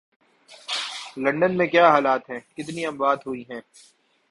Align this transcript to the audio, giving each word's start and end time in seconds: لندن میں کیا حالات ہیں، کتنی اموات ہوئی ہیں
لندن 1.17 1.57
میں 1.57 1.67
کیا 1.67 1.89
حالات 1.89 2.29
ہیں، 2.29 2.39
کتنی 2.57 2.85
اموات 2.85 3.27
ہوئی 3.27 3.43
ہیں 3.49 3.61